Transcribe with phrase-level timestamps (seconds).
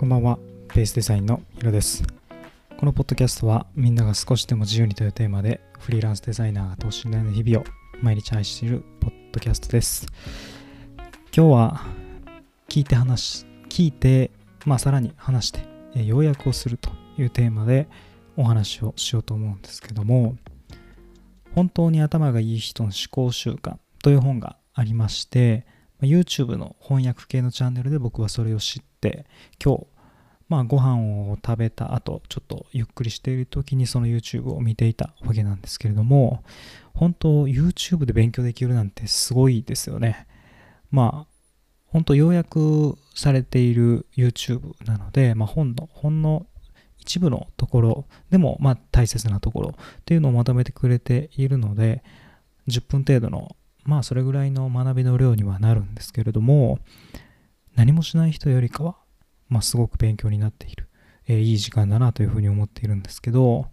[0.00, 0.38] こんばんは、
[0.74, 2.02] ベースデザインのヒロです。
[2.78, 7.64] このポッドキャストはみんなが少しでも自由にというテーマでフリーランスデザイナーが等身大の日々を
[8.00, 10.06] 毎日配信しているポッドキャストです。
[11.36, 11.82] 今日は
[12.70, 14.30] 聞いて話、聞いて、
[14.64, 15.60] まあさらに話して、
[15.94, 17.86] え要約をするというテーマで
[18.38, 20.38] お話をしようと思うんですけども、
[21.54, 25.66] 本当に頭がいい人の思考習慣という本がありまして、
[26.06, 29.26] YouTube の翻訳系のチャンネルで僕はそれを知って
[29.62, 29.86] 今日
[30.50, 36.42] まあご飯を食べた後ちょっとゆっくりしている時にその YouTube を見ていたわけなんですけれども
[36.92, 40.26] 本当 YouTube で勉強できるなんてすごいですよね。
[40.90, 41.26] まあ
[41.86, 46.46] 本当要約されている YouTube なので、まあ、本の本の
[46.98, 52.02] 一部のところでもまあ大切なところっていうのをまとめてくれているので
[52.68, 56.80] 10分程度のまあそれぐらいの学びの量にはなるんですけれども
[57.76, 58.96] 何もしない人よりかは、
[59.50, 60.88] まあ、すごく勉強になっている、
[61.26, 63.66] えーいい時間だなというふうに思っているんですけど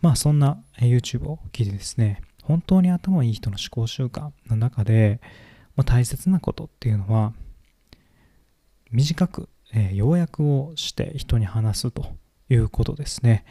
[0.00, 5.20] まあそんな YouTube を聞いてですね本当に頭いい人の思考習慣の中で、
[5.74, 7.32] まあ、大切なことっていうのは
[8.90, 12.06] 短く、えー要約をして人に話すと
[12.48, 13.44] いうことですね、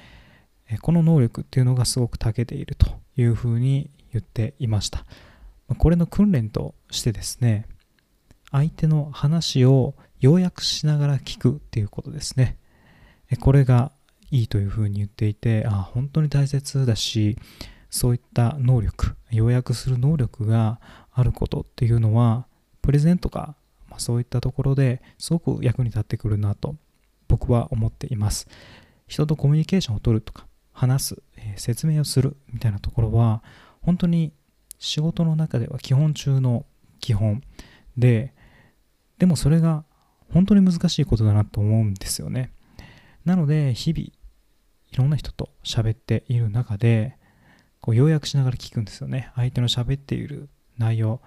[0.69, 2.87] えこの能力っていうのがすごく長けていると
[3.17, 5.05] いうふうに言っていました。
[5.67, 7.67] まこれの訓練としてですね
[8.51, 12.57] 相手の話を要約しながら聞くっていうことですね。
[13.41, 13.91] これが
[14.31, 17.37] いいというふうに言っていてあ本当に大切だし
[17.91, 20.79] そういった能力要約する能力が
[21.11, 22.47] あることっていうのは
[22.81, 23.55] プレゼンとか、
[23.87, 26.75] まあ、そういったところですごく役に立ってくるなと
[27.27, 28.47] 僕は思っています。
[29.07, 33.43] 人とコミュニケーションを取るとか話す、えー説明をするみたいなところは
[33.83, 34.33] 本当に
[34.79, 36.65] 仕事の中では基本中の
[36.99, 37.43] 基本
[37.95, 38.33] で
[39.19, 39.85] でもそれが
[40.31, 42.51] 本当に難しいことだなと思うんですよね。
[43.23, 44.11] なので日々い
[44.95, 47.17] ろんな人と喋っている中で
[47.81, 49.31] こう要約しながら聞くんですよね。
[49.35, 51.21] 相手の喋っている内容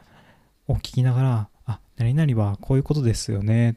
[0.67, 3.77] を聞きながらあ何々はこういうことですよね。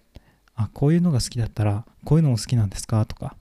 [0.55, 3.05] あこういうのが好きだったらこういうのも好きなんですか？
[3.05, 3.35] とか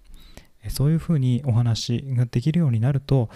[0.68, 3.28] そういうふうにお話ができるようになると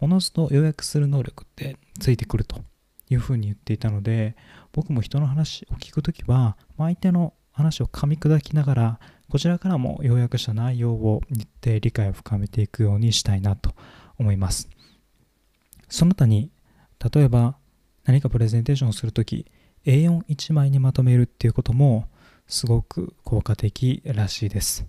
[0.00, 2.60] おのずと要約する能力ってついてくると
[3.08, 4.36] いうふうに言っていたので
[4.72, 13.74] 僕も人の話を聞くときは相手の話を噛み砕きながらこちらからも要約した内容を言って理解を深めていくようにしたいなと
[14.18, 14.68] 思います。
[15.88, 16.50] その他に
[17.14, 17.56] 例えば
[18.04, 19.46] 何かプレゼンテーションをするとき
[19.86, 22.08] A41 枚にまとめるっていうことも
[22.46, 24.86] すごく効果的らしいです。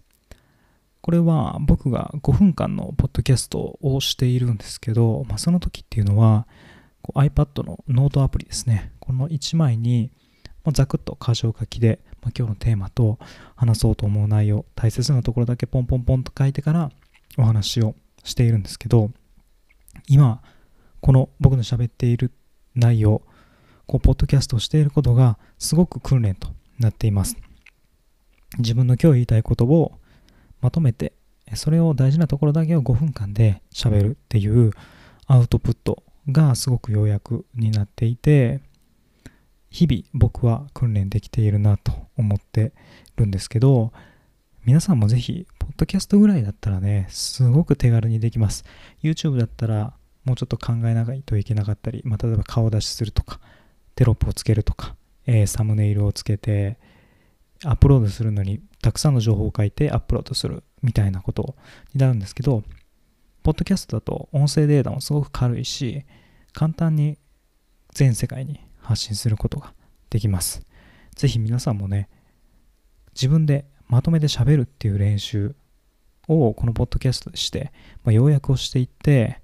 [1.01, 6.47] これは僕が5分間のポッドキャストをしているんですけど、まあ、その時っていうのは
[7.13, 8.93] iPad のノートアプリですね。
[8.99, 10.11] この1枚に
[10.63, 13.19] まざくっと箇条書きで、ま、今日のテーマと
[13.55, 16.91] 話そうと思う内容大切なところだけポンポンポンと書いてから
[17.37, 19.11] お話をしているんですけど
[20.07, 20.41] 今
[21.01, 22.31] この僕の喋っている
[22.75, 23.21] 内容
[23.85, 27.37] こうポッドキャストをしていることがすごく訓練となっています。
[28.57, 29.93] 自分の今日言いたいことを
[30.61, 31.13] まとめて
[31.55, 34.71] それを大事なところだけを5分間で喋るっていう
[35.25, 38.61] アウトプットがすごく要約になっていて
[39.73, 42.73] 日々僕は訓練できているなと思って
[43.15, 43.91] るんですけど
[44.65, 48.63] 皆さんもぜひポッドキャストぐらいだったらねすごく手軽にできます。
[49.01, 49.93] YouTube だったら
[50.25, 53.39] もうちょっと考えないといけなかったり、まあ、例えば顔出しするとか
[53.95, 54.95] テロップをつけるとか、
[55.25, 56.77] えーサムネイルをつけて
[57.65, 61.55] アップロードするのにたくさんの情報を書いてアップロードするみたいなこと
[61.93, 62.63] になるんですけど
[63.41, 66.05] ポッドキャストだと音声データもすごく軽いし
[66.53, 67.17] 簡単に
[67.91, 69.73] 全世界に発信することが
[70.09, 70.61] できます。
[71.15, 72.09] ぜひ皆さんもね
[73.15, 75.55] 自分でまとめて喋るっていう練習
[76.27, 77.71] をこのポッドキャストでして、
[78.03, 79.41] まあ、要約をしていって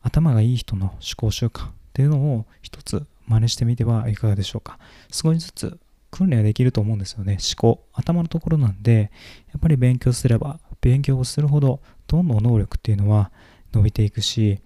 [0.00, 4.78] 頭がいい人の思考習慣っていうのを一つ真似してみてはいかがでしょうか。
[5.12, 5.78] 少しずつ
[6.10, 7.38] 訓練ができると思うんですよね。
[7.40, 9.10] 思考頭のところなんで
[9.48, 13.30] やっぱり勉強すれば勉強をするほどどんどん能力っていうのは
[13.72, 14.60] 伸びていくし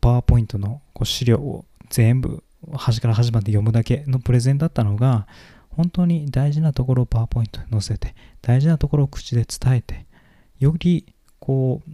[0.00, 5.26] パワーポイントのこう資料を全部端から端まで読むだけのプレゼンだったのが
[5.70, 10.06] 本当に大事なところをパワーポイントに載せて大事なところを口で伝えて
[10.58, 11.90] よりこう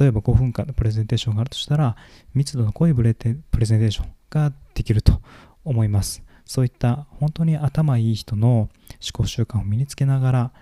[0.00, 1.96] 例えば5分間のプレゼンテーションがあるとしたら
[2.34, 5.20] 密度の濃いプレテプレゼンテーションができると
[5.64, 6.22] 思います。
[6.44, 8.68] そういった本当に頭いい人の思
[9.12, 10.52] 考習慣を身につけながら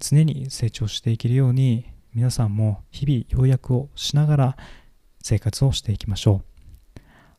[0.00, 4.56] 常に成長していけるように皆さんも日々要約をしながら
[5.22, 6.53] 生活をしていきましょう。